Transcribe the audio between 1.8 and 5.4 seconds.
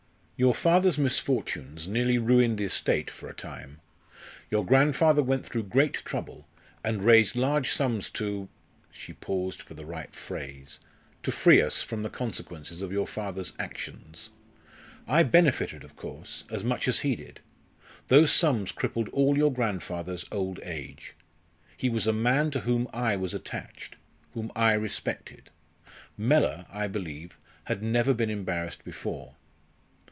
nearly ruined the estate for a time. Your grandfather